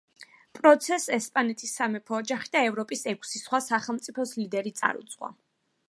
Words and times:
პროცესს 0.59 1.11
ესპანეთის 1.17 1.75
სამეფო 1.81 2.17
ოჯახი 2.21 2.51
და 2.57 2.65
ევროპის 2.71 3.07
ექვსი 3.15 3.43
სხვა 3.45 3.61
სახელმწიფოს 3.69 4.37
ლიდერი 4.41 4.77
წარუძღვა. 4.83 5.33